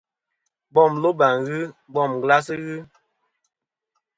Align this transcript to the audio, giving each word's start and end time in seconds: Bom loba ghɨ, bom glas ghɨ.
Bom 0.73 0.91
loba 1.03 1.27
ghɨ, 1.45 1.59
bom 1.93 2.11
glas 2.21 2.47
ghɨ. 2.63 2.77